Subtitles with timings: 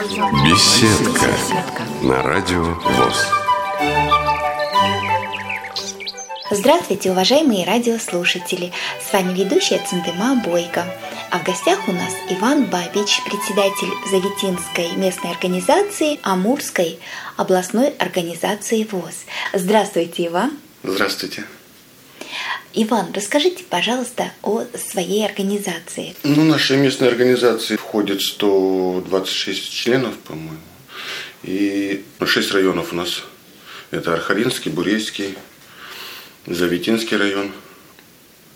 [0.00, 1.28] Беседка
[2.00, 3.26] на радио ВОЗ.
[6.50, 8.72] Здравствуйте, уважаемые радиослушатели!
[8.98, 10.86] С вами ведущая Центыма Бойко.
[11.30, 16.98] А в гостях у нас Иван Бабич, председатель Заветинской местной организации Амурской
[17.36, 19.26] областной организации ВОЗ.
[19.52, 20.52] Здравствуйте, Иван!
[20.82, 21.44] Здравствуйте!
[22.72, 26.14] Иван, расскажите, пожалуйста, о своей организации.
[26.22, 30.58] Ну, нашей местной организации входит 126 членов, по-моему.
[31.42, 33.22] И 6 районов у нас.
[33.90, 35.36] Это Архаринский, Бурейский,
[36.46, 37.52] Заветинский район,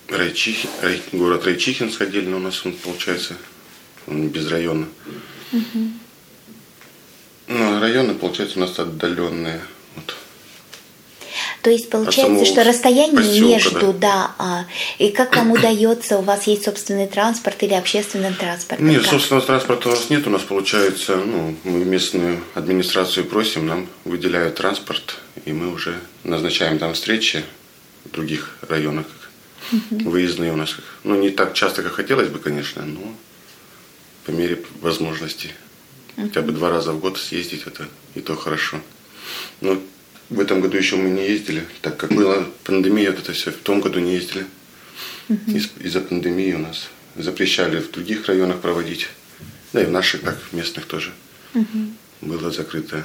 [0.09, 3.37] Райчихи, Рай, город Райчихинск отдельно у нас он получается,
[4.07, 4.87] он без района.
[5.53, 5.91] Угу.
[7.49, 9.61] Ну, а районы, получается, у нас отдаленные.
[9.97, 10.17] Вот.
[11.65, 14.67] То есть получается, что расстояние поселка, между, да, да а,
[14.99, 18.83] и как вам удается, у вас есть собственный транспорт или общественный транспорт?
[18.83, 19.13] Нет, как?
[19.13, 24.57] собственного транспорта у нас нет, у нас получается, ну, мы местную администрацию просим, нам выделяют
[24.57, 25.17] транспорт,
[25.47, 27.43] и мы уже назначаем там встречи
[28.05, 29.07] в других районах,
[29.73, 30.11] угу.
[30.11, 33.01] выездные у нас, ну, не так часто, как хотелось бы, конечно, но
[34.27, 35.53] по мере возможностей.
[36.19, 36.27] Угу.
[36.27, 38.81] Хотя бы два раза в год съездить, это и то хорошо.
[39.63, 39.83] Ну,
[40.35, 43.51] в этом году еще мы не ездили, так как была пандемия, вот это все.
[43.51, 44.47] В том году не ездили.
[45.29, 49.09] Из- из-за пандемии у нас запрещали в других районах проводить.
[49.73, 51.13] Да и в наших, так, местных тоже.
[52.21, 53.05] Было закрыто.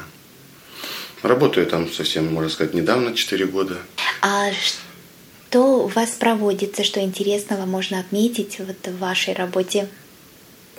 [1.21, 3.77] Работаю там совсем, можно сказать, недавно, 4 года.
[4.21, 9.88] А что у вас проводится, что интересного можно отметить вот в вашей работе?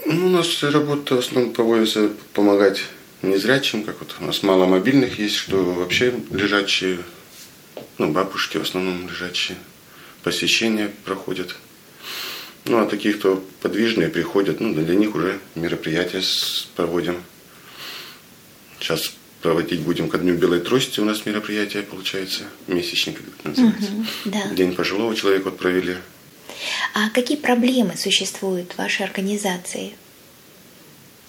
[0.06, 2.80] Ну, у нас работа в основном проводится помогать
[3.22, 6.98] незрячим, как вот у нас мало мобильных есть, что вообще лежачие,
[7.98, 9.58] ну, бабушки в основном лежачие,
[10.22, 11.56] посещения проходят.
[12.64, 16.22] Ну, а таких, кто подвижные приходят, ну, для них уже мероприятия
[16.76, 17.22] проводим.
[18.78, 23.92] Сейчас проводить будем ко Дню Белой Трости у нас мероприятие получается, месячник как это называется.
[23.92, 24.48] Угу, да.
[24.54, 25.96] День пожилого человека вот провели.
[26.94, 29.94] А какие проблемы существуют в вашей организации?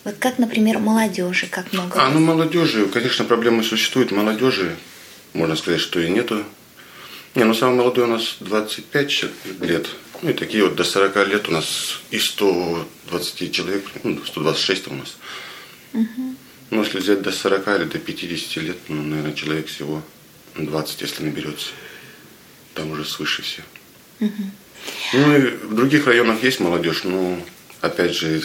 [0.03, 2.01] Вот как, например, молодежи, как много?
[2.01, 4.11] А, ну молодежи, конечно, проблемы существуют.
[4.11, 4.75] Молодежи,
[5.33, 6.43] можно сказать, что и нету.
[7.35, 9.25] Не, ну самый молодой у нас 25
[9.61, 9.87] лет.
[10.21, 14.93] Ну и такие вот до 40 лет у нас и 120 человек, ну 126 у
[14.93, 15.17] нас.
[15.93, 16.35] Угу.
[16.71, 20.03] Ну если взять до 40 или до 50 лет, ну, наверное, человек всего
[20.55, 21.69] 20, если наберется.
[22.73, 23.61] Там уже свыше все.
[24.19, 24.43] Угу.
[25.13, 27.37] Ну и в других районах есть молодежь, но
[27.81, 28.41] опять же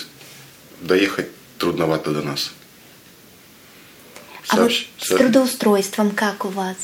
[0.81, 1.29] доехать
[1.59, 2.53] трудновато до нас.
[4.49, 4.89] А Сообщ...
[4.99, 6.77] вот с трудоустройством как у вас?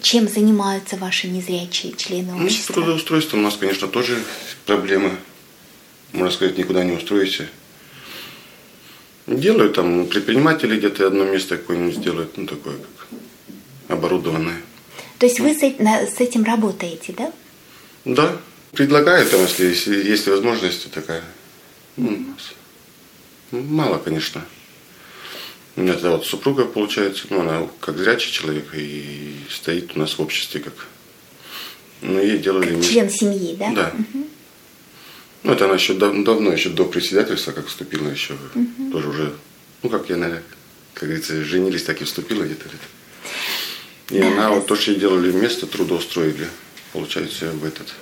[0.00, 2.44] Чем занимаются ваши незрячие члены общества?
[2.44, 4.22] Ну, с трудоустройством у нас, конечно, тоже
[4.64, 5.16] проблемы.
[6.12, 7.48] Можно сказать, никуда не устроишься.
[9.26, 13.08] Делают там предприниматели где-то одно место какое-нибудь сделают, ну такое как
[13.88, 14.62] оборудованное.
[15.18, 17.32] То есть вы с, с этим работаете, да?
[18.04, 18.36] Да.
[18.72, 21.24] Предлагают там, если, если есть возможность такая.
[21.96, 22.52] Ну, у нас.
[23.50, 24.44] Мало, конечно.
[25.76, 30.18] У меня тогда вот супруга, получается, ну, она как зрячий человек и стоит у нас
[30.18, 30.74] в обществе как...
[32.02, 32.74] Ну, ей делали...
[32.74, 33.72] Как член семьи, да?
[33.72, 33.92] Да.
[33.94, 34.28] Угу.
[35.44, 38.90] Ну, это она еще дав- давно, еще до председательства, как вступила еще, угу.
[38.90, 39.32] тоже уже,
[39.82, 40.42] ну, как я, наверное,
[40.94, 42.68] как говорится, женились, так и вступила где-то.
[44.10, 46.48] И да, она вот тоже ей делали место, трудоустроили,
[46.92, 47.94] получается, в этот...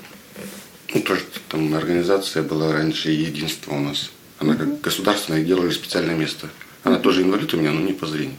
[0.94, 4.10] Ну, тоже там организация была раньше, единство у нас.
[4.38, 6.48] Она как государственная, делали специальное место.
[6.82, 8.36] Она тоже инвалид у меня, но не по зрению.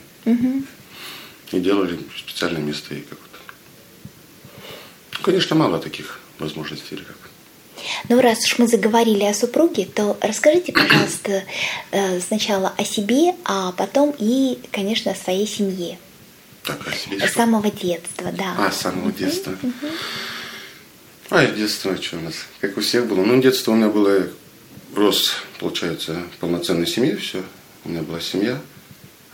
[1.51, 3.39] И делали специальное место ей как то
[5.13, 6.95] ну, Конечно, мало таких возможностей.
[6.95, 7.15] Или как.
[8.09, 11.43] Ну, раз уж мы заговорили о супруге, то расскажите, пожалуйста,
[11.91, 15.97] э, сначала о себе, а потом и, конечно, о своей семье.
[16.63, 17.25] Так, о себе.
[17.25, 18.55] С самого детства, да.
[18.57, 19.57] А, с самого детства.
[21.29, 23.23] А, детство, что у нас, как у всех было.
[23.23, 24.27] Ну, детство у меня было
[24.95, 27.43] рос, получается, полноценной семье, все.
[27.83, 28.61] У меня была семья,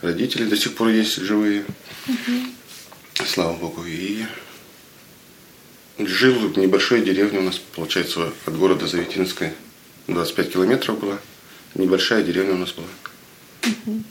[0.00, 1.64] родители до сих пор есть живые.
[2.06, 3.26] Угу.
[3.26, 3.84] Слава Богу.
[3.86, 4.24] И
[5.98, 9.54] жил в небольшой деревне у нас, получается, от города Заветинская.
[10.08, 11.18] 25 километров было.
[11.74, 12.86] Небольшая деревня у нас была.
[13.66, 14.02] Угу.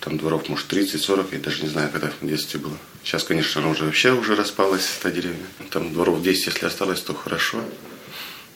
[0.00, 2.76] Там дворов, может, 30-40, я даже не знаю, когда в детстве было.
[3.04, 5.44] Сейчас, конечно, она уже вообще уже распалась, эта деревня.
[5.70, 7.62] Там дворов 10, если осталось, то хорошо.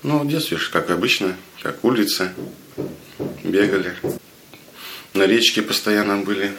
[0.05, 2.35] Ну, в детстве, как обычно, как улица,
[3.43, 3.95] бегали.
[5.15, 6.53] На речке постоянно были.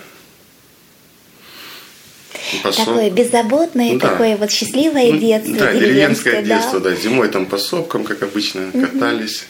[2.63, 2.85] Пособ...
[2.85, 4.09] Такое беззаботное, да.
[4.09, 5.57] такое вот счастливое детство.
[5.57, 6.41] Да, деревенское, деревенское да.
[6.41, 6.95] детство, да.
[6.95, 8.81] Зимой там по сопкам, как обычно, угу.
[8.81, 9.45] катались.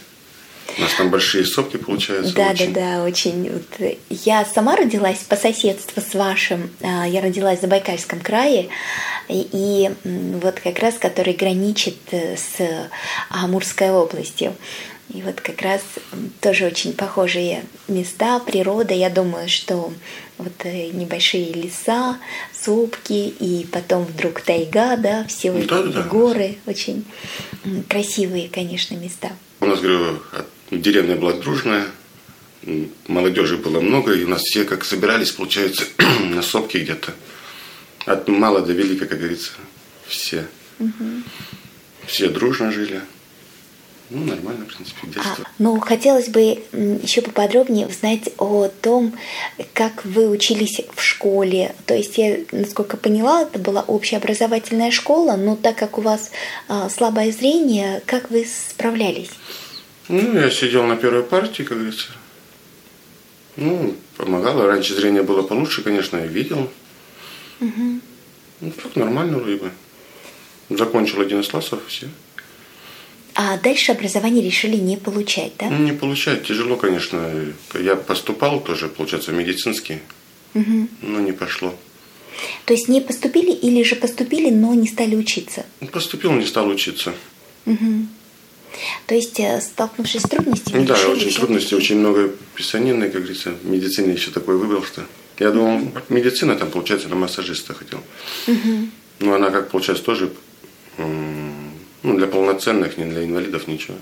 [0.78, 2.36] У нас там большие сопки получаются.
[2.36, 2.74] Да, очень.
[2.74, 3.50] да, да, очень.
[3.50, 6.70] Вот, я сама родилась по соседству с вашим.
[6.82, 8.70] А, я родилась в Забайкальском крае,
[9.30, 12.90] и, и вот как раз который граничит э, с
[13.30, 14.54] Амурской областью.
[15.14, 15.82] И вот как раз
[16.42, 18.94] тоже очень похожие места, природа.
[18.94, 19.94] Я думаю, что
[20.38, 22.18] вот э, небольшие леса,
[22.52, 26.58] сопки, и потом вдруг тайга, да, все ну, да, да, горы.
[26.66, 27.06] Очень
[27.88, 29.30] красивые, конечно, места.
[29.62, 30.20] У нас, говорю,
[30.72, 31.88] деревня была дружная,
[33.08, 35.86] молодежи было много, и у нас все как собирались, получается,
[36.24, 37.14] на сопке где-то.
[38.06, 39.52] От мала до велика, как говорится,
[40.08, 40.48] все.
[40.80, 41.24] Угу.
[42.06, 43.02] Все дружно жили.
[44.12, 45.46] Ну, нормально, в принципе, детство.
[45.46, 46.64] А, ну, хотелось бы
[47.02, 49.14] еще поподробнее узнать о том,
[49.74, 51.74] как вы учились в школе.
[51.88, 56.30] То есть, я, насколько поняла, это была общеобразовательная школа, но так как у вас
[56.68, 59.32] а, слабое зрение, как вы справлялись?
[60.08, 62.10] Ну, я сидел на первой партии, как говорится.
[63.56, 64.68] Ну, помогало.
[64.68, 66.70] Раньше зрение было получше, конечно, я видел.
[67.62, 68.00] Угу.
[68.62, 69.72] Ну, так нормально вроде бы.
[70.70, 72.08] Закончил один из классов, все.
[73.34, 75.70] А дальше образование решили не получать, да?
[75.70, 76.46] Ну, не получать.
[76.46, 77.54] Тяжело, конечно.
[77.74, 80.00] Я поступал тоже, получается, в медицинский,
[80.54, 80.88] угу.
[81.02, 81.76] но не пошло.
[82.66, 85.66] То есть не поступили или же поступили, но не стали учиться?
[85.92, 87.14] Поступил, не стал учиться.
[87.66, 88.08] Угу.
[89.08, 93.52] То есть, э, столкнувшись с трудностями, Да, очень трудности, очень много писанины, как говорится.
[93.52, 95.04] В медицине еще такой выбрал, что...
[95.40, 98.02] Я думал, медицина там, получается, на массажиста хотел.
[99.20, 100.32] Но она, как получается, тоже
[100.98, 103.98] ну, для полноценных, не для инвалидов, ничего.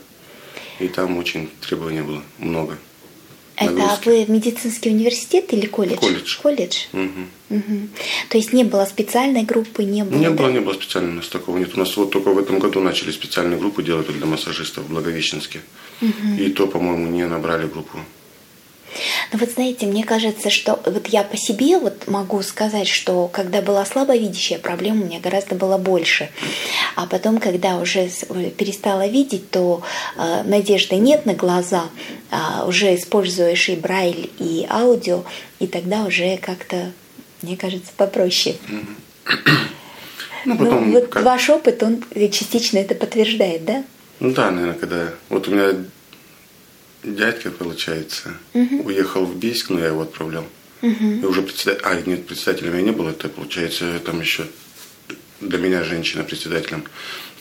[0.80, 2.78] И там очень требований было много.
[3.56, 6.00] Это вы в медицинский университет или колледж?
[6.00, 6.38] Колледж.
[6.42, 6.78] Колледж?
[6.94, 7.58] Угу.
[7.58, 7.88] Угу.
[8.30, 10.18] То есть не было специальной группы, не было?
[10.18, 10.32] Не да?
[10.32, 11.72] было, не было специальной, у нас такого нет.
[11.76, 15.62] У нас вот только в этом году начали специальную группу делать для массажистов в Благовещенске.
[16.02, 16.36] Угу.
[16.40, 18.00] И то, по-моему, не набрали группу.
[19.34, 23.64] Ну вот знаете, мне кажется, что вот я по себе вот могу сказать, что когда
[23.64, 26.30] была слабовидящая, проблем у меня гораздо было больше.
[26.96, 28.10] А потом, когда уже
[28.56, 29.82] перестала видеть, то
[30.18, 31.86] э, надежды нет на глаза,
[32.30, 35.24] а уже используешь и брайль, и аудио,
[35.60, 36.92] и тогда уже как-то,
[37.42, 38.56] мне кажется, попроще.
[40.46, 41.24] Ну, потом, ну, вот как...
[41.24, 43.86] ваш опыт, он частично это подтверждает, да?
[44.20, 45.14] Ну да, наверное, когда...
[45.30, 45.86] Вот у меня
[47.04, 48.84] дядька, получается, угу.
[48.84, 50.46] уехал в Бийск, но я его отправлял.
[50.82, 51.06] Угу.
[51.06, 51.82] И уже председатель...
[51.84, 54.48] А, нет, председателем я не был, это, получается, там еще
[55.40, 56.86] до меня женщина председателем.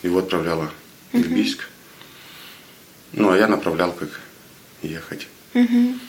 [0.01, 0.71] Его отправляла
[1.11, 1.23] угу.
[1.23, 1.69] в Бийск.
[3.13, 4.19] Ну, а я направлял, как
[4.81, 5.27] ехать.
[5.53, 5.99] Угу.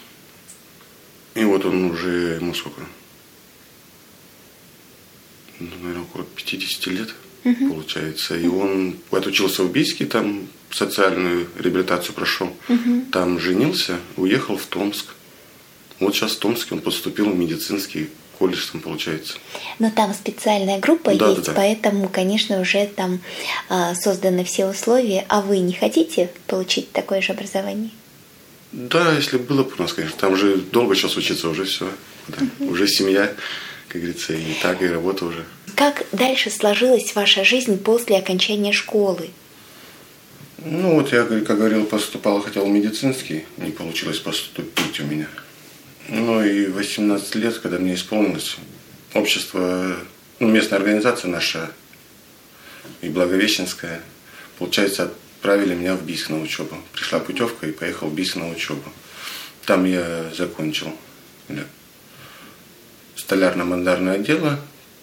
[1.35, 2.83] И вот он уже, ему сколько?
[5.61, 7.75] Ну, наверное, около 50 лет угу.
[7.75, 8.37] получается.
[8.37, 12.53] И он отучился в Бийске, там социальную реабилитацию прошел.
[12.69, 13.07] Угу.
[13.13, 15.07] Там женился, уехал в Томск.
[16.01, 18.09] Вот сейчас в Томске он поступил в медицинский
[18.39, 19.35] колледж, там получается.
[19.79, 21.53] Но там специальная группа да, есть, да, да.
[21.55, 23.21] поэтому, конечно, уже там
[23.69, 25.25] а, созданы все условия.
[25.29, 27.91] А вы не хотите получить такое же образование?
[28.73, 30.19] Да, если было бы у нас, конечно.
[30.19, 31.89] Там же долго сейчас учиться, уже все.
[32.27, 32.39] Да.
[32.59, 32.73] Угу.
[32.73, 33.33] Уже семья,
[33.95, 35.45] как говорится, и так, и работа уже.
[35.77, 39.31] Как дальше сложилась ваша жизнь после окончания школы?
[40.59, 45.29] Ну вот я, как говорил, поступал, хотел в медицинский, не получилось поступить у меня.
[46.09, 48.57] Ну и 18 лет, когда мне исполнилось,
[49.15, 49.97] общество,
[50.41, 51.71] ну, местная организация наша
[53.01, 54.01] и Благовещенская,
[54.59, 56.79] получается, отправили меня в Бийск на учебу.
[56.93, 58.91] Пришла путевка и поехал в Бийск на учебу.
[59.67, 60.93] Там я закончил
[63.25, 64.61] столярно-мандарное дело,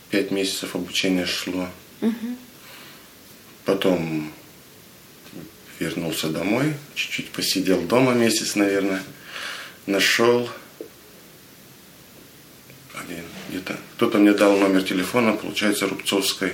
[0.09, 1.67] пять месяцев обучения шло.
[2.01, 2.37] Угу.
[3.65, 4.31] Потом
[5.79, 9.01] вернулся домой, чуть-чуть посидел дома месяц, наверное,
[9.87, 10.49] нашел
[13.49, 13.75] где-то.
[13.95, 16.53] Кто-то мне дал номер телефона, получается, Рубцовской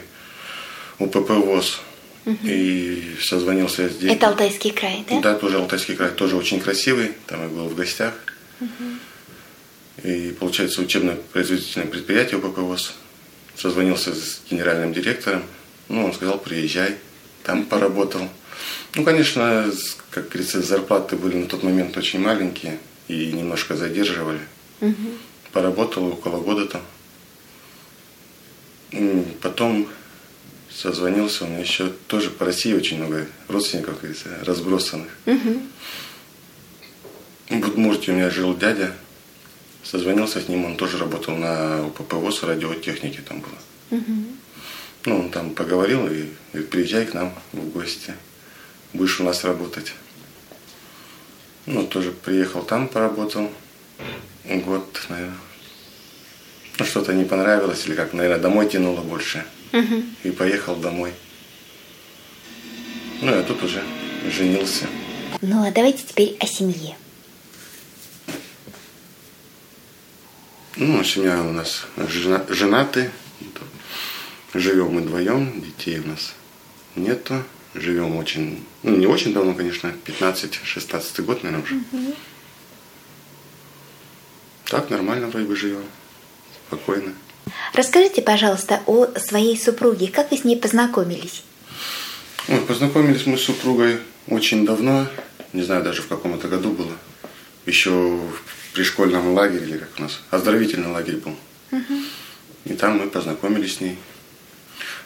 [1.00, 1.82] УПП ВОЗ.
[2.26, 2.38] Угу.
[2.44, 4.12] И созвонился я здесь.
[4.12, 5.22] Это Алтайский край, да?
[5.22, 7.14] Да, тоже Алтайский край, тоже очень красивый.
[7.26, 8.14] Там я был в гостях.
[8.60, 8.70] Угу.
[10.04, 12.94] И получается учебное производительное предприятие УПП ВОЗ.
[13.56, 15.44] Созвонился с генеральным директором.
[15.90, 16.98] Ну, он сказал, приезжай.
[17.44, 18.30] Там поработал.
[18.96, 19.72] Ну, конечно,
[20.12, 24.42] как говорится, зарплаты были на тот момент очень маленькие и немножко задерживали.
[24.82, 24.96] Угу.
[25.52, 26.82] Поработал около года там.
[29.42, 29.88] Потом
[30.70, 35.10] созвонился, у меня еще тоже по России очень много родственников, как говорится, разбросанных.
[35.26, 35.62] Угу.
[37.50, 38.94] В Удмуртии у меня жил дядя,
[39.90, 44.00] созвонился с ним, он тоже работал на УПП ВОЗ радиотехники там было.
[44.00, 44.14] Угу.
[45.06, 48.14] Ну, он там поговорил и говорит, приезжай к нам в гости
[48.94, 49.94] будешь у нас работать.
[51.66, 53.52] Ну, тоже приехал там, поработал.
[54.46, 55.36] Год, наверное.
[56.80, 59.46] Ну, что-то не понравилось, или как, наверное, домой тянуло больше.
[59.74, 60.04] Угу.
[60.24, 61.12] И поехал домой.
[63.22, 63.84] Ну, я тут уже
[64.32, 64.86] женился.
[65.42, 66.96] Ну, а давайте теперь о семье.
[70.80, 73.10] Ну, семья у нас жена, женаты.
[74.54, 76.36] Живем мы вдвоем, детей у нас
[76.96, 77.44] нету.
[77.74, 81.76] Живем очень, ну, не очень давно, конечно, 15-16 год, наверное, уже.
[81.76, 82.16] Угу.
[84.66, 85.84] Так, нормально вроде бы живем,
[86.68, 87.14] спокойно.
[87.74, 90.08] Расскажите, пожалуйста, о своей супруге.
[90.08, 91.44] Как вы с ней познакомились?
[92.50, 95.08] Ой, познакомились мы с супругой очень давно.
[95.54, 96.94] Не знаю, даже в каком это году было.
[97.66, 101.36] Еще в пришкольном лагере, или как у нас, оздоровительный лагерь был.
[101.72, 101.94] Угу.
[102.66, 103.98] И там мы познакомились с ней.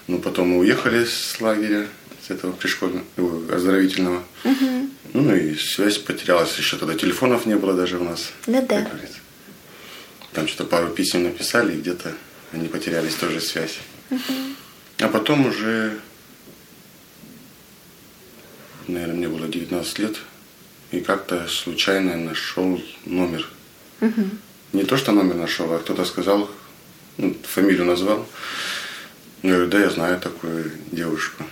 [0.07, 1.87] Ну, потом мы уехали с лагеря,
[2.27, 3.05] с этого пришкольного,
[3.49, 4.23] оздоровительного.
[4.43, 4.89] Угу.
[5.13, 6.57] Ну и связь потерялась.
[6.57, 8.33] Еще тогда телефонов не было даже у нас.
[8.45, 8.85] Ну да.
[10.33, 12.13] Там что-то пару писем написали, и где-то
[12.51, 13.79] они потерялись тоже связь.
[14.09, 14.19] Угу.
[14.99, 15.97] А потом уже,
[18.87, 20.17] наверное, мне было 19 лет,
[20.91, 23.47] и как-то случайно нашел номер.
[24.01, 24.29] Угу.
[24.73, 26.49] Не то, что номер нашел, а кто-то сказал,
[27.17, 28.27] ну, фамилию назвал.
[29.43, 31.43] Я говорю, да, я знаю такую девушку.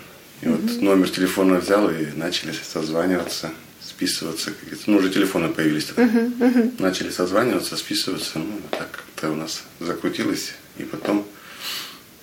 [0.42, 0.58] И угу.
[0.58, 3.52] вот номер телефона взял и начали созваниваться
[4.00, 4.54] списываться.
[4.88, 6.04] Ну, уже телефоны появились тогда.
[6.04, 6.82] Uh-huh, uh-huh.
[6.82, 8.40] Начали созваниваться, списываться.
[8.40, 10.54] Ну, так как-то у нас закрутилось.
[10.78, 11.26] И потом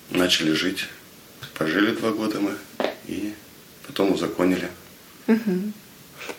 [0.09, 0.87] начали жить.
[1.55, 2.53] Пожили два года мы.
[3.05, 3.33] И
[3.85, 4.69] потом узаконили.
[5.27, 5.71] Uh-huh.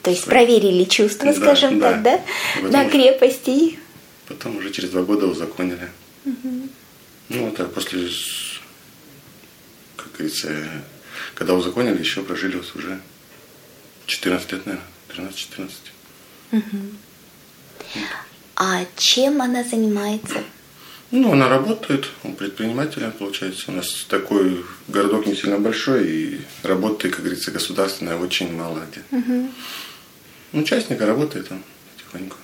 [0.02, 1.92] То есть проверили чувства, да, скажем да.
[1.92, 2.20] так, да?
[2.56, 3.78] Потом, На крепости.
[4.26, 5.90] Потом уже через два года узаконили.
[6.24, 6.68] Угу.
[7.30, 8.08] Ну, вот, а после,
[9.96, 10.50] как говорится,
[11.34, 13.00] когда узаконили, еще прожили вот уже
[14.06, 14.86] 14 лет, наверное.
[15.08, 15.70] 13-14.
[16.52, 16.62] Угу.
[18.56, 20.42] А чем она занимается?
[21.10, 23.64] Ну, она работает, он предпринимателем, получается.
[23.68, 29.02] У нас такой городок не сильно большой, и работы, как говорится, государственная очень мало где.
[29.18, 29.50] Угу.
[30.52, 31.62] Ну, частника работает он
[31.94, 32.36] потихоньку.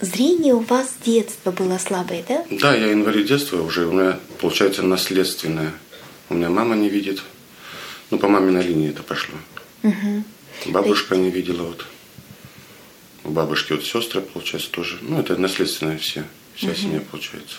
[0.00, 2.44] Зрение у вас с детства было слабое, да?
[2.50, 5.72] Да, я инвалид детства уже, у меня, получается, наследственное.
[6.28, 7.22] У меня мама не видит.
[8.10, 9.36] Ну, по маминой линии это пошло.
[9.84, 10.24] Угу.
[10.66, 11.24] Бабушка есть...
[11.24, 11.86] не видела вот.
[13.24, 14.98] У бабушки вот сестры, получается, тоже.
[15.00, 16.24] Ну, это наследственное все.
[16.54, 16.76] Вся угу.
[16.76, 17.56] семья получается.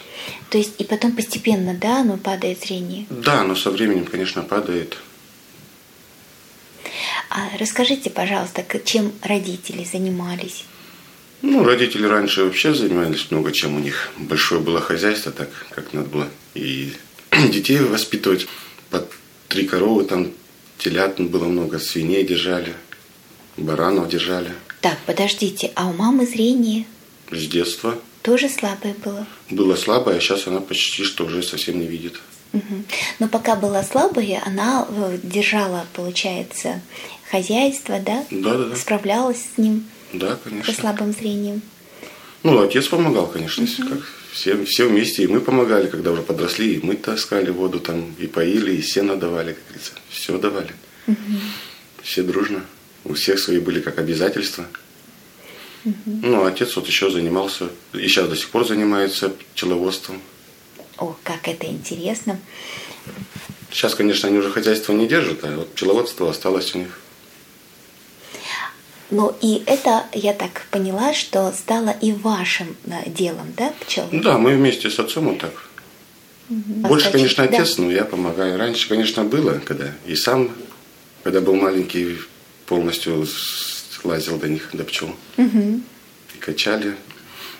[0.49, 3.05] То есть и потом постепенно, да, оно падает зрение?
[3.09, 4.97] Да, но со временем, конечно, падает.
[7.29, 10.65] А расскажите, пожалуйста, чем родители занимались?
[11.41, 13.75] Ну, родители раньше вообще занимались много чем.
[13.75, 16.93] У них большое было хозяйство, так как надо было и
[17.51, 18.47] детей воспитывать.
[18.89, 19.11] Под
[19.47, 20.31] три коровы там,
[20.77, 22.73] телят было много, свиней держали,
[23.57, 24.53] баранов держали.
[24.81, 26.85] Так, подождите, а у мамы зрение?
[27.31, 27.97] С детства.
[28.23, 29.27] Тоже слабое было?
[29.49, 32.19] Было слабое, а сейчас она почти что уже совсем не видит.
[32.53, 32.83] Угу.
[33.19, 36.81] Но пока была слабая, она э, держала, получается,
[37.29, 38.25] хозяйство, да?
[38.31, 38.75] Да, да, да.
[38.77, 39.85] Справлялась с ним.
[40.13, 40.73] Да, конечно.
[40.73, 41.61] Со слабым зрением.
[42.43, 43.89] Ну, отец помогал, конечно, угу.
[43.89, 43.99] как
[44.31, 48.27] все, все вместе, и мы помогали, когда уже подросли, и мы таскали воду там, и
[48.27, 50.73] поили, и сено давали, как говорится, все давали.
[51.07, 51.17] Угу.
[52.03, 52.63] Все дружно.
[53.03, 54.65] У всех свои были как обязательства.
[55.85, 55.95] Угу.
[56.05, 60.21] Ну, отец вот еще занимался, и сейчас до сих пор занимается пчеловодством.
[60.97, 62.39] О, как это интересно.
[63.71, 66.99] Сейчас, конечно, они уже хозяйство не держат, а вот пчеловодство осталось у них.
[69.09, 74.07] Ну и это, я так поняла, что стало и вашим э, делом, да, пчел?
[74.11, 75.53] Да, мы вместе с отцом вот так.
[76.49, 76.87] Угу.
[76.87, 77.83] Больше, конечно, отец, да.
[77.83, 78.57] но я помогаю.
[78.57, 80.49] Раньше, конечно, было, когда и сам,
[81.23, 82.17] когда был маленький,
[82.65, 83.27] полностью
[84.03, 85.15] лазил до них, до пчел.
[85.37, 85.81] Угу.
[86.35, 86.95] И качали.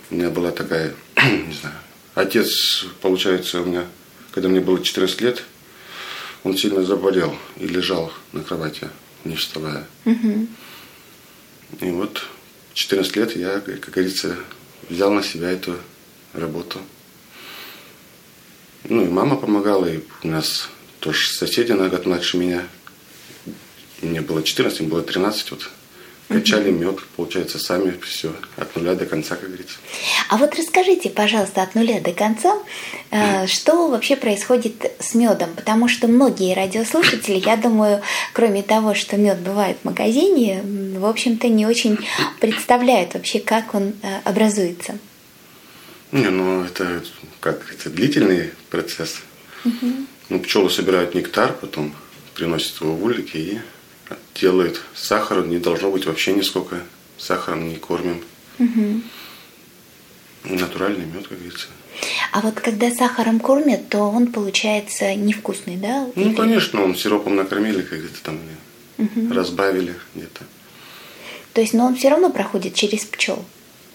[0.10, 1.76] У меня была такая, не знаю,
[2.16, 3.86] отец, получается, у меня,
[4.32, 5.44] когда мне было 14 лет,
[6.44, 8.90] он сильно заболел и лежал на кровати,
[9.24, 9.88] не вставая.
[10.06, 10.48] Угу.
[11.82, 12.24] И вот
[12.74, 14.38] 14 лет я, как говорится,
[14.90, 15.78] взял на себя эту
[16.34, 16.80] работу.
[18.90, 20.70] Ну и мама помогала, и у нас
[21.00, 22.68] тоже соседи на год младше меня–
[24.04, 25.70] мне было 14, мне было 13, вот
[26.28, 29.78] качали мед, получается, сами все, от нуля до конца, как говорится.
[30.30, 32.58] А вот расскажите, пожалуйста, от нуля до конца,
[33.12, 35.50] э, что вообще происходит с медом?
[35.56, 38.02] Потому что многие радиослушатели, я думаю,
[38.34, 41.98] кроме того, что мед бывает в магазине, в общем-то, не очень
[42.40, 44.98] представляют вообще, как он э, образуется.
[46.12, 47.04] Не, ну это,
[47.40, 49.22] как говорится, длительный процесс.
[49.66, 49.88] Угу.
[50.30, 51.96] Ну, пчелы собирают нектар, потом
[52.36, 53.62] приносят его в улики и
[54.36, 56.82] делает сахара не должно быть вообще нисколько.
[57.18, 58.22] сахаром не кормим.
[58.60, 59.02] Угу.
[60.46, 61.68] Натуральный мед, как говорится.
[62.32, 66.08] А вот когда сахаром кормят, то он получается невкусный, да?
[66.16, 66.36] Ну, Или...
[66.36, 68.40] конечно, он сиропом накормили, как где-то там
[68.98, 69.34] угу.
[69.34, 70.44] разбавили где-то.
[71.54, 73.46] То есть, но он все равно проходит через пчел.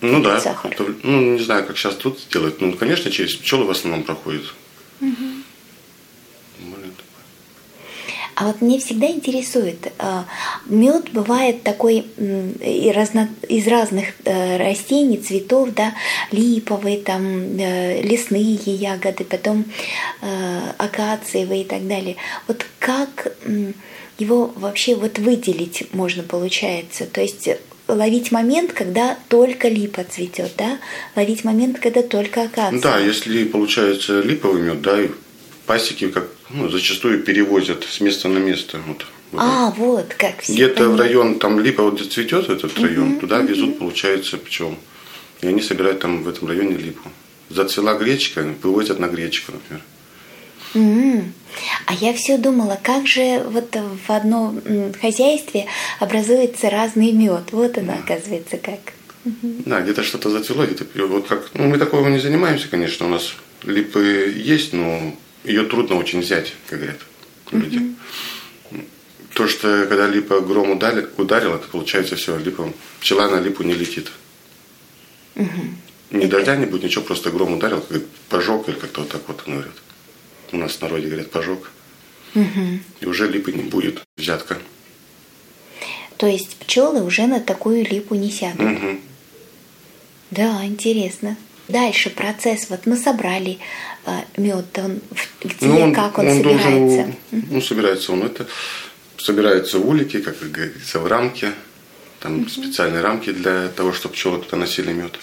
[0.01, 0.41] Ну да.
[0.41, 0.73] Сахар.
[0.73, 2.61] Это, ну, не знаю, как сейчас тут делают.
[2.61, 4.45] Ну, конечно, через пчелы в основном проходит.
[5.01, 5.38] Угу.
[8.39, 10.25] А вот мне всегда интересует, а,
[10.67, 12.07] мед бывает такой
[12.61, 15.97] из разных э, растений, цветов, да,
[16.31, 19.65] липовые, там, э, лесные ягоды, потом
[20.23, 22.15] э, акациевые и так далее.
[22.47, 23.33] Вот как
[24.19, 27.07] его вообще вот выделить можно получается?
[27.07, 27.49] То есть
[27.89, 30.79] ловить момент, когда только липа цветет, да?
[31.17, 32.81] Ловить момент, когда только акация.
[32.81, 35.09] Да, если получается липовый мед, да, и
[35.67, 38.79] пасеки как ну, зачастую перевозят с места на место.
[38.87, 42.85] Вот, а, вот как все Где-то в район, там липа вот где цветет этот угу,
[42.85, 43.49] район, туда угу.
[43.49, 44.75] везут, получается, пчел.
[45.41, 47.09] И они собирают там в этом районе липу.
[47.51, 49.83] Зацвела гречка, вывозят на гречку, например.
[50.75, 51.25] Mm.
[51.87, 54.61] А я все думала, как же вот в одном
[55.01, 55.67] хозяйстве
[55.99, 57.53] образуется разный мед.
[57.53, 57.99] Вот оно, да.
[58.01, 58.79] оказывается, как.
[59.25, 61.51] Да, где-то что-то зацвело, где-то вот как.
[61.55, 63.07] Ну, мы такого не занимаемся, конечно.
[63.07, 65.15] У нас липы есть, но
[65.45, 67.01] ее трудно очень взять, как говорят
[67.53, 67.79] люди.
[68.71, 68.85] Угу.
[69.35, 73.75] То, что когда липа гром ударил, ударил, это получается все, липа, пчела на липу не
[73.75, 74.11] летит.
[75.37, 75.49] Угу.
[76.11, 79.43] Ни дождя не будет, ничего, просто гром ударил, как пожог или как-то вот так вот
[79.47, 79.75] говорят.
[80.53, 81.71] У нас в народе говорят пожог.
[82.35, 82.81] Угу.
[83.01, 84.59] И уже липы не будет, взятка.
[86.17, 88.99] То есть пчелы уже на такую липу не сядут.
[90.31, 91.37] Да, интересно.
[91.69, 93.59] Дальше процесс, вот мы собрали
[94.07, 95.01] э, мед, он
[95.43, 96.71] где, ну, он, как он, он собирается?
[96.71, 98.47] Должен, ну, собирается он это,
[99.19, 101.53] собираются улики, как говорится, в рамке,
[102.21, 102.49] там угу.
[102.49, 105.19] специальные рамки для того, чтобы пчелы туда носили мед.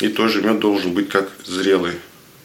[0.00, 1.94] И тоже мед должен быть как зрелый.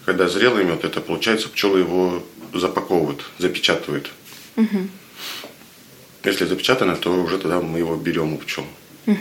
[0.05, 2.23] Когда зрелый мед, это получается пчелы его
[2.53, 4.09] запаковывают, запечатывают.
[4.55, 4.87] Угу.
[6.23, 8.65] Если запечатано, то уже тогда мы его берем у пчел.
[9.05, 9.17] Угу.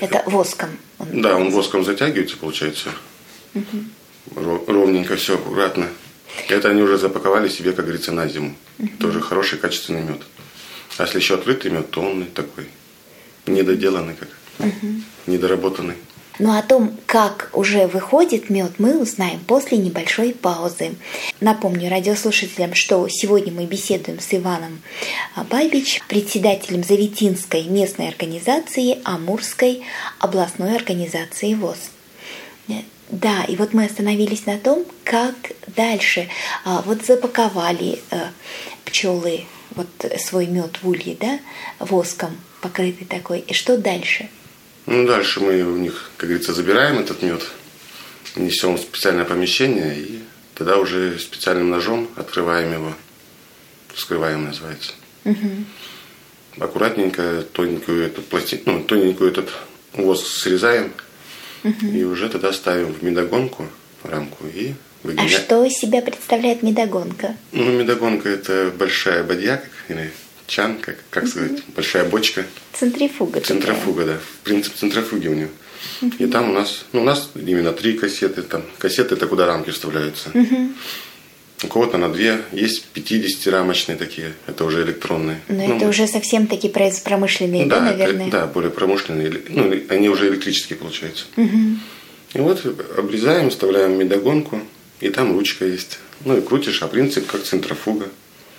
[0.00, 0.70] Это воском?
[1.12, 2.90] Да, он воском затягивается, получается.
[3.54, 4.66] Угу.
[4.66, 5.88] Ровненько, все аккуратно.
[6.48, 8.56] Это они уже запаковали себе, как говорится, на зиму.
[8.78, 8.88] Угу.
[9.00, 10.22] Тоже хороший, качественный мед.
[10.98, 12.68] А если еще открытый мед, то он такой
[13.46, 15.00] недоделанный, как угу.
[15.26, 15.96] недоработанный.
[16.38, 20.96] Но ну, о том, как уже выходит мед, мы узнаем после небольшой паузы.
[21.40, 24.82] Напомню радиослушателям, что сегодня мы беседуем с Иваном
[25.48, 29.82] Бабич, председателем Заветинской местной организации Амурской
[30.18, 31.78] областной организации ВОЗ.
[33.10, 35.34] Да, и вот мы остановились на том, как
[35.68, 36.28] дальше.
[36.64, 38.16] А, вот запаковали э,
[38.84, 39.44] пчелы
[39.76, 41.38] вот свой мед в улье, да,
[41.78, 43.40] воском покрытый такой.
[43.40, 44.28] И что дальше?
[44.86, 47.42] Ну, дальше мы у них, как говорится, забираем этот мед,
[48.36, 50.20] несем в специальное помещение и
[50.54, 52.94] тогда уже специальным ножом открываем его.
[53.94, 54.92] Вскрываем, называется.
[55.24, 55.64] Угу.
[56.58, 59.50] Аккуратненько тоненькую эту пластину, ну, тоненькую этот
[59.92, 60.92] воск срезаем
[61.62, 61.86] угу.
[61.86, 63.68] и уже тогда ставим в медогонку
[64.02, 65.34] рамку и выгоняем.
[65.34, 67.36] А что из себя представляет медогонка?
[67.52, 70.12] Ну, медогонка это большая бадья, или
[70.46, 72.44] чан, как, как сказать, большая бочка.
[72.72, 73.40] Центрифуга.
[73.40, 74.16] Центрифуга, такая.
[74.16, 74.22] да.
[74.42, 75.48] Принцип центрифуги у нее.
[76.02, 76.12] Угу.
[76.18, 78.42] И там у нас, ну, у нас именно три кассеты.
[78.42, 80.30] Там кассеты это куда рамки вставляются.
[80.34, 80.70] Угу.
[81.64, 85.40] У кого-то на две, есть 50-рамочные такие, это уже электронные.
[85.48, 88.28] Но ну, это уже совсем такие промышленные, да, да наверное?
[88.28, 89.32] Это, да, более промышленные.
[89.48, 91.24] Ну, они уже электрические получаются.
[91.36, 91.78] Угу.
[92.34, 92.66] И вот
[92.98, 94.60] обрезаем, вставляем медогонку,
[95.00, 96.00] и там ручка есть.
[96.24, 98.06] Ну и крутишь, а принцип как центрофуга.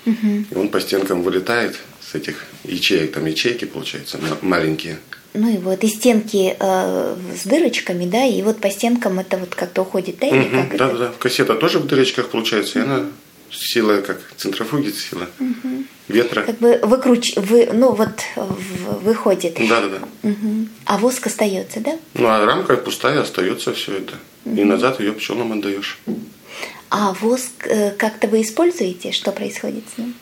[0.06, 0.46] Угу.
[0.52, 5.00] И он по стенкам вылетает с этих ячеек, там ячейки получается, маленькие.
[5.34, 9.54] Ну и вот и стенки э, с дырочками, да, и вот по стенкам это вот
[9.54, 10.98] как-то уходит, да, или угу, как да, это?
[10.98, 13.06] Да, Кассета тоже в дырочках получается, и она
[13.52, 15.84] сила как центрофуги, сила угу.
[16.08, 16.44] ветра.
[16.44, 19.56] Как бы выкруч, вы, ну вот в, выходит.
[19.68, 20.30] Да, да, да.
[20.30, 20.68] Угу.
[20.86, 21.98] А воск остается, да?
[22.14, 24.14] Ну а рамка пустая, остается все это.
[24.46, 24.56] Угу.
[24.56, 26.00] И назад ее пчелам отдаешь.
[26.90, 29.12] А воск э, как-то вы используете?
[29.12, 30.16] Что происходит с ним?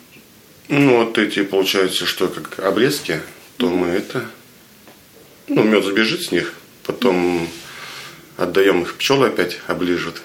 [0.70, 3.22] Ну, вот эти, получается, что как обрезки,
[3.58, 4.26] то мы это...
[5.48, 7.48] Ну, мед забежит с них, потом
[8.38, 10.22] отдаем их пчелы опять оближут,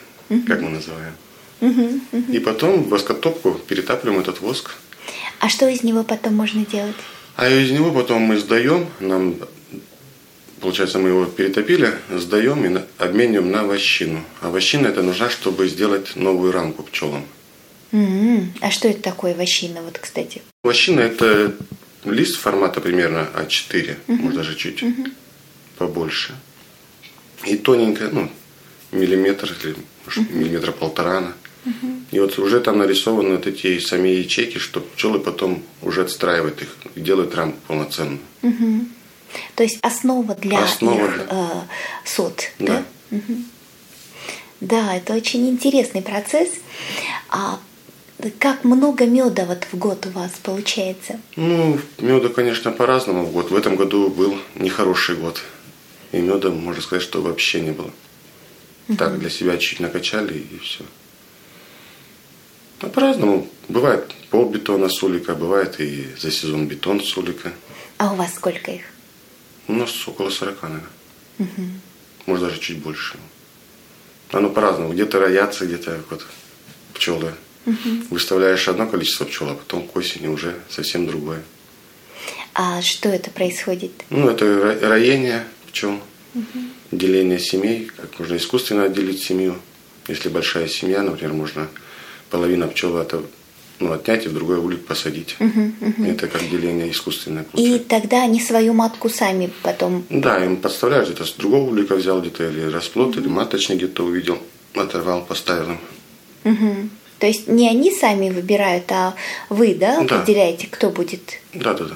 [0.46, 1.14] как мы называем.
[2.33, 4.77] И потом в воскотопку перетапливаем этот воск.
[5.40, 6.94] А что из него потом можно делать?
[7.37, 9.37] А из него потом мы сдаем, нам
[10.60, 14.24] Получается, мы его перетопили, сдаем и обмениваем на вощину.
[14.40, 17.24] А вощина это нужна, чтобы сделать новую рамку пчелам.
[17.92, 18.58] Mm-hmm.
[18.60, 20.42] А что это такое вощина, вот, кстати?
[20.62, 21.54] Вощина это
[22.04, 24.22] лист формата примерно А4, угу.
[24.22, 25.04] может даже чуть угу.
[25.76, 26.34] побольше.
[27.46, 28.30] И тоненькая, ну,
[28.92, 30.38] миллиметр или может, угу.
[30.38, 31.32] миллиметра полтора она.
[31.64, 31.92] Угу.
[32.12, 36.76] И вот уже там нарисованы вот эти сами ячейки, что пчелы потом уже отстраивают их
[36.94, 38.20] делают рамку полноценную.
[38.42, 38.86] Угу.
[39.54, 41.46] То есть основа для основа их э,
[42.04, 42.84] сот, да?
[43.10, 43.16] Да.
[43.16, 43.34] Угу.
[44.60, 46.50] да, это очень интересный процесс.
[47.30, 47.58] А
[48.38, 51.20] как много меда вот в год у вас получается?
[51.36, 53.50] Ну, меда, конечно, по-разному в год.
[53.50, 55.42] В этом году был нехороший год.
[56.12, 57.90] И меда, можно сказать, что вообще не было.
[58.88, 58.96] Угу.
[58.96, 60.84] Так, для себя чуть накачали и все.
[62.80, 63.48] Ну, по-разному.
[63.68, 67.52] Бывает полбетона с улика, бывает и за сезон бетон с улика.
[67.98, 68.82] А у вас сколько их?
[69.68, 70.88] У нас около 40, наверное.
[71.38, 71.62] Угу.
[72.26, 73.16] Может, даже чуть больше.
[74.33, 74.92] Оно по-разному.
[74.92, 76.26] Где-то роятся, где-то вот
[76.94, 77.35] пчелы
[77.68, 78.04] Угу.
[78.11, 81.42] Выставляешь одно количество пчел, а потом к осени уже совсем другое.
[82.54, 83.92] А что это происходит?
[84.09, 86.00] Ну, это роение пчел,
[86.35, 86.59] угу.
[86.90, 89.57] деление семей, как можно искусственно отделить семью.
[90.09, 91.68] Если большая семья, например, можно
[92.31, 93.22] половина пчел это
[93.80, 95.36] ну, отнять и в другой улик посадить.
[95.38, 96.04] Угу, угу.
[96.04, 97.44] Это как деление искусственное.
[97.44, 97.84] Получается.
[97.84, 100.04] И тогда они свою матку сами потом...
[100.10, 103.20] Да, им подставляешь, где-то с другого улика взял где-то, или расплод, угу.
[103.20, 104.38] или маточник где-то увидел,
[104.74, 105.80] оторвал, поставил им.
[106.44, 106.88] Угу.
[107.18, 109.14] То есть не они сами выбирают, а
[109.48, 110.16] вы, да, да.
[110.16, 111.40] определяете, кто будет?
[111.52, 111.94] Да, да, да.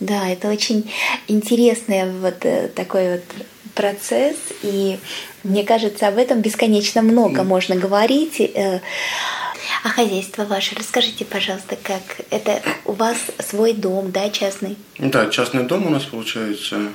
[0.00, 0.90] Да, это очень
[1.28, 3.22] интересный вот э, такой вот
[3.74, 4.98] процесс, и
[5.44, 7.44] мне кажется, об этом бесконечно много mm.
[7.44, 8.40] можно говорить.
[9.84, 14.76] А хозяйство ваше, расскажите, пожалуйста, как это у вас свой дом, да, частный?
[14.98, 16.92] Да, частный дом у нас получается.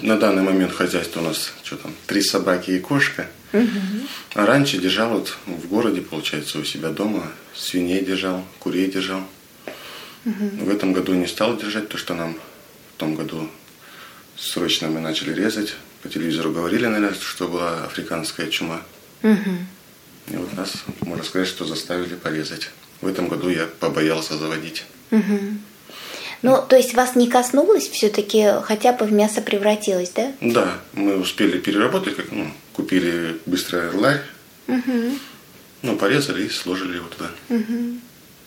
[0.00, 3.28] На данный момент хозяйство у нас что там, три собаки и кошка–
[4.34, 7.30] а раньше держал вот в городе, получается, у себя дома.
[7.54, 9.22] Свиней держал, курей держал.
[10.24, 13.48] В этом году не стал держать, то что нам в том году
[14.36, 15.74] срочно мы начали резать.
[16.02, 18.82] По телевизору говорили, наверное, что была африканская чума.
[20.28, 22.70] И вот нас, можно сказать, что заставили порезать.
[23.00, 24.84] В этом году я побоялся заводить.
[26.42, 30.30] Ну, то есть вас не коснулось все-таки, хотя бы в мясо превратилось, да?
[30.42, 34.20] Да, мы успели переработать, как, ну, купили быстро ларь,
[34.66, 35.18] угу.
[35.80, 37.30] ну, порезали и сложили его туда.
[37.48, 37.98] Угу.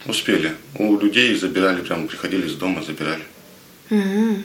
[0.06, 0.56] Успели.
[0.76, 3.24] У людей забирали, прям приходили из дома, забирали.
[3.90, 4.44] Угу.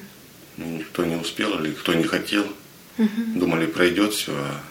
[0.90, 2.46] Кто не успел или кто не хотел.
[2.96, 3.38] Угу.
[3.38, 4.62] Думали, пройдет все, а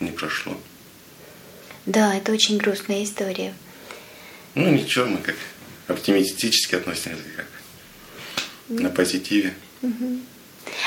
[0.00, 0.58] не прошло.
[1.86, 3.54] Да, это очень грустная история.
[4.54, 5.36] Ну, ничего, мы как
[5.88, 7.46] оптимистически относимся, как
[8.68, 9.54] на позитиве.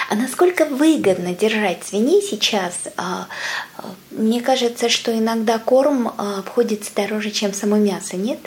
[0.10, 2.88] А насколько выгодно держать свиней сейчас?
[2.97, 3.27] А,
[3.77, 8.39] а, мне кажется, что иногда корм а, обходится дороже, чем само мясо, нет?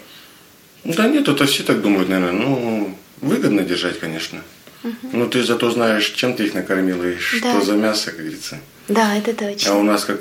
[0.85, 2.33] Да нет, это все так думают, наверное.
[2.33, 4.43] Ну, выгодно держать, конечно.
[4.83, 5.11] Угу.
[5.13, 7.21] Ну, ты зато знаешь, чем ты их накормила и да.
[7.21, 8.59] что за мясо, как говорится.
[8.89, 9.73] Да, это точно.
[9.73, 10.21] А у нас, как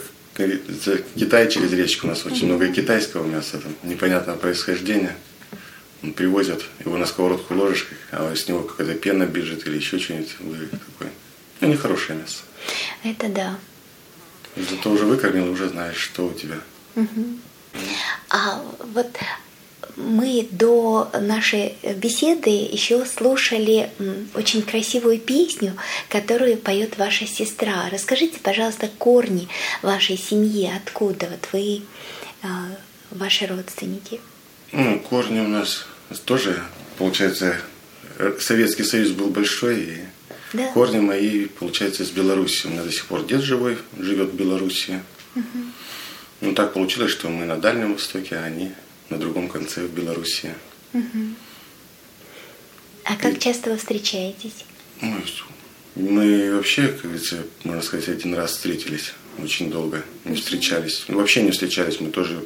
[1.15, 5.15] Китай через речку, у нас очень много китайского мяса, там, непонятного происхождения
[6.15, 10.29] привозят, его на сковородку ложишь, а с него какая-то пена бежит или еще что-нибудь
[10.71, 11.11] такое.
[11.59, 12.43] Ну, нехорошее мясо.
[13.03, 13.59] Это да.
[14.55, 16.55] Зато уже выкормил, уже знаешь, что у тебя.
[16.95, 17.39] Угу.
[18.29, 18.61] А
[18.93, 19.17] вот
[19.95, 23.89] мы до нашей беседы еще слушали
[24.33, 25.75] очень красивую песню,
[26.09, 27.89] которую поет ваша сестра.
[27.91, 29.47] Расскажите, пожалуйста, корни
[29.81, 31.81] вашей семьи, откуда вот вы,
[32.41, 32.67] а,
[33.11, 34.19] ваши родственники.
[34.71, 35.85] Ну, корни у нас
[36.25, 36.61] тоже,
[36.97, 37.55] получается,
[38.39, 39.97] Советский Союз был большой, и
[40.53, 40.67] да.
[40.73, 42.67] корни мои, получается, из Беларуси.
[42.67, 45.01] У меня до сих пор дед живой, живет в Беларуси.
[45.35, 45.43] Угу.
[46.41, 48.71] Ну, так получилось, что мы на Дальнем Востоке, а они
[49.09, 50.53] на другом конце в Беларуси.
[50.93, 51.35] Угу.
[53.05, 53.39] А как и...
[53.39, 54.65] часто вы встречаетесь?
[55.01, 55.15] Ну,
[55.95, 59.13] мы вообще, как говорится, можно сказать, один раз встретились.
[59.37, 61.05] Очень долго не встречались.
[61.07, 61.99] Вообще не встречались.
[61.99, 62.43] Мы тоже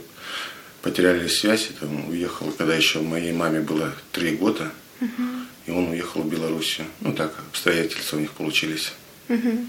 [0.82, 5.24] потеряли связь, это он уехал, когда еще моей маме было три года, угу.
[5.66, 6.86] и он уехал в Белоруссию.
[7.00, 8.92] Ну так, обстоятельства у них получились.
[9.30, 9.66] Угу.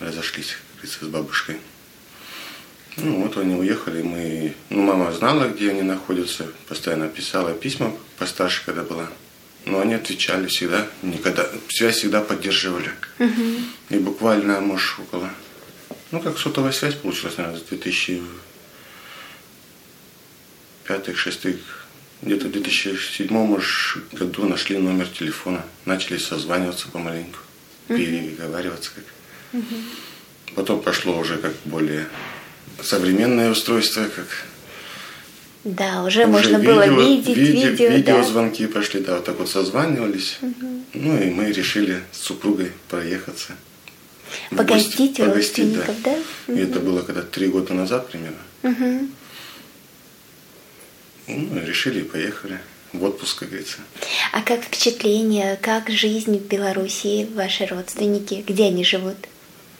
[0.00, 1.56] Разошлись, как говорится, с бабушкой.
[2.96, 4.54] Ну вот они уехали, мы...
[4.70, 9.08] Ну, мама знала, где они находятся, постоянно писала письма постарше, когда была.
[9.64, 12.90] Но они отвечали всегда, никогда, связь всегда поддерживали.
[13.18, 13.42] Угу.
[13.90, 15.30] И буквально, может, около...
[16.10, 18.22] Ну, как сотовая связь получилась, наверное, с 2000
[20.84, 21.56] пятых, шестых,
[22.20, 23.60] где-то в 2007
[24.12, 27.38] году нашли номер телефона, начали созваниваться помаленьку,
[27.88, 27.96] uh-huh.
[27.96, 29.04] переговариваться как.
[29.54, 29.82] Uh-huh.
[30.54, 32.08] Потом пошло уже как более
[32.82, 34.26] современное устройство, как
[35.64, 37.70] Да, уже, уже можно видео, было видеть видео.
[37.70, 38.72] Видео, видеозвонки да.
[38.72, 40.38] пошли, да, вот так вот созванивались.
[40.40, 40.84] Угу.
[40.94, 43.54] Ну и мы решили с супругой проехаться.
[44.50, 46.16] Погостить у родственников, да?
[46.46, 46.54] да?
[46.54, 48.38] И это было когда три года назад примерно.
[48.62, 49.08] Угу.
[51.28, 52.58] Ну, решили и поехали
[52.92, 53.78] в отпуск, как говорится.
[54.32, 59.16] А как впечатление, как жизнь в Белоруссии, ваши родственники, где они живут?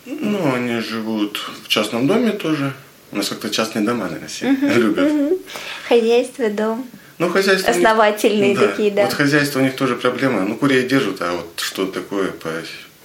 [0.07, 2.75] Ну, они живут в частном доме тоже.
[3.13, 5.39] У нас как-то частные дома, наверное, uh-huh, любят.
[5.87, 6.89] Хозяйство, дом.
[7.19, 7.71] Ну, хозяйство...
[7.71, 9.05] Основательные них, такие, да.
[9.05, 10.43] Вот хозяйство у них тоже проблема.
[10.43, 12.51] Ну, курей держат, а вот что такое по...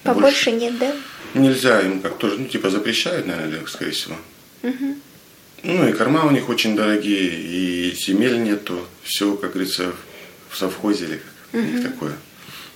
[0.03, 0.93] Побольше нет, да?
[1.33, 4.15] Нельзя им как тоже, ну, типа запрещают, наверное, скорее всего.
[4.63, 4.95] Uh-huh.
[5.63, 8.79] Ну, и корма у них очень дорогие, и земель нету.
[9.03, 9.91] Все, как говорится,
[10.49, 11.69] в совхозе или как uh-huh.
[11.69, 12.13] у них такое.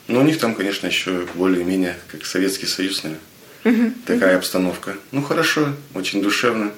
[0.08, 3.24] Но у них там, конечно, еще более-менее, как Советский Союз, наверное.
[3.64, 3.94] Угу.
[4.06, 4.96] Такая обстановка.
[5.12, 6.72] Ну хорошо, очень душевно.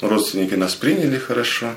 [0.00, 1.74] Родственники нас приняли хорошо.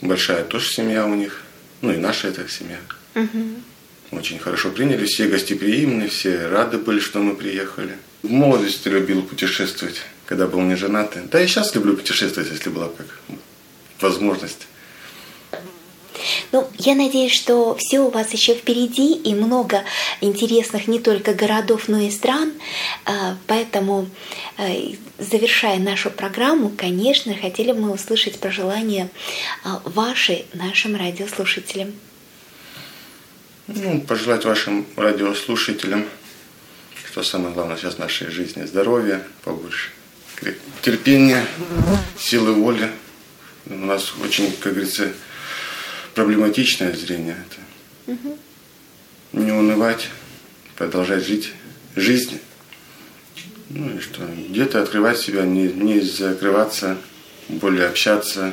[0.00, 1.42] Большая тоже семья у них.
[1.80, 2.78] Ну и наша эта семья.
[3.14, 4.18] Угу.
[4.18, 7.96] Очень хорошо приняли, все гостеприимны, все рады были, что мы приехали.
[8.22, 11.22] В молодости любил путешествовать, когда был не женатый.
[11.30, 13.06] Да и сейчас люблю путешествовать, если была как
[14.00, 14.66] возможность.
[16.50, 19.84] Ну, я надеюсь, что все у вас еще впереди и много
[20.22, 22.52] интересных не только городов, но и стран.
[23.04, 24.08] А, поэтому,
[24.56, 29.10] э, завершая нашу программу, конечно, хотели бы мы услышать пожелания
[29.62, 31.92] а, ваши нашим радиослушателям.
[33.66, 36.06] Ну, пожелать вашим радиослушателям,
[37.10, 39.90] что самое главное сейчас в нашей жизни, здоровья побольше,
[40.80, 41.44] терпения,
[42.18, 42.90] силы воли.
[43.66, 45.12] У нас очень, как говорится,
[46.18, 48.12] проблематичное зрение это.
[48.12, 48.38] Угу.
[49.44, 50.08] Не унывать,
[50.76, 51.52] продолжать жить
[51.94, 52.40] жизнь.
[53.70, 56.96] Ну и что, где-то открывать себя, не, не закрываться,
[57.48, 58.52] более общаться,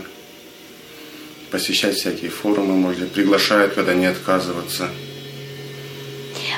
[1.49, 4.87] посещать всякие форумы, может, приглашают, когда не отказываться.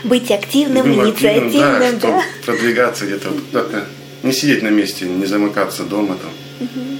[0.03, 2.23] Быть активным, Быть инициативным, активным, да, да?
[2.45, 3.87] продвигаться где-то,
[4.23, 6.67] не сидеть на месте, не замыкаться дома там.
[6.67, 6.99] Угу.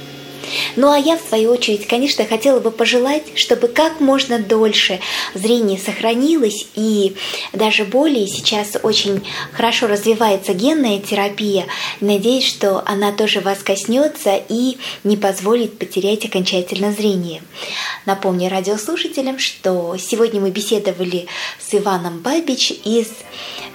[0.76, 5.00] Ну а я, в свою очередь, конечно, хотела бы пожелать, чтобы как можно дольше
[5.34, 7.16] зрение сохранилось, и
[7.52, 11.66] даже более сейчас очень хорошо развивается генная терапия.
[12.00, 17.42] Надеюсь, что она тоже вас коснется и не позволит потерять окончательно зрение.
[18.06, 21.26] Напомню радиослушателям, что сегодня мы беседовали
[21.58, 23.08] с Иваном Бабич из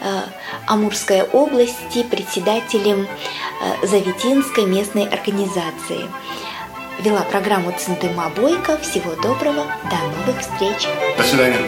[0.02, 0.22] э,
[0.68, 6.10] Амурской области, председателем э, Заветинской местной организации.
[7.00, 8.78] Вела программу Центыма Бойко.
[8.78, 10.88] Всего доброго, до новых встреч.
[11.18, 11.60] До свидания.